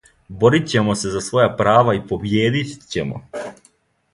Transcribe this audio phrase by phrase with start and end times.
[0.43, 3.23] Борит ћемо се за своја права и побиједит ћемо.